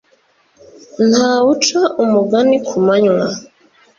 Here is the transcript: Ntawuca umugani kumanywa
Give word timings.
Ntawuca 1.07 1.79
umugani 2.03 2.55
kumanywa 2.67 3.21